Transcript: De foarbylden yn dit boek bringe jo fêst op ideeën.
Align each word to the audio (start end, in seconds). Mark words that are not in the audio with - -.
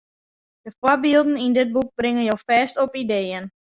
De 0.65 0.71
foarbylden 0.79 1.41
yn 1.45 1.53
dit 1.59 1.69
boek 1.75 1.89
bringe 1.99 2.23
jo 2.29 2.35
fêst 2.47 2.81
op 2.83 2.91
ideeën. 3.03 3.45